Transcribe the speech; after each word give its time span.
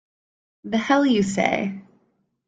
The 0.63 0.79
hell 0.79 1.05
you 1.05 1.21
say! 1.21 1.79